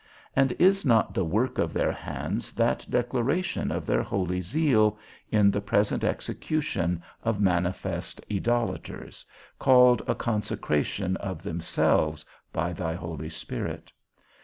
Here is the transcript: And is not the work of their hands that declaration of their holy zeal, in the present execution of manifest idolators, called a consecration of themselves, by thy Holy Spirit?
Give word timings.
And 0.35 0.53
is 0.53 0.83
not 0.83 1.13
the 1.13 1.23
work 1.23 1.59
of 1.59 1.73
their 1.73 1.91
hands 1.91 2.53
that 2.53 2.83
declaration 2.89 3.71
of 3.71 3.85
their 3.85 4.01
holy 4.01 4.41
zeal, 4.41 4.97
in 5.29 5.51
the 5.51 5.61
present 5.61 6.03
execution 6.03 7.03
of 7.23 7.39
manifest 7.39 8.19
idolators, 8.27 9.23
called 9.59 10.01
a 10.07 10.15
consecration 10.15 11.17
of 11.17 11.43
themselves, 11.43 12.25
by 12.51 12.73
thy 12.73 12.95
Holy 12.95 13.29
Spirit? 13.29 13.91